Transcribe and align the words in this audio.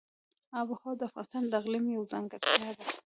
آب 0.59 0.67
وهوا 0.69 0.91
د 0.99 1.01
افغانستان 1.09 1.43
د 1.47 1.53
اقلیم 1.61 1.85
یوه 1.95 2.09
ځانګړتیا 2.11 2.71
ده. 2.77 2.83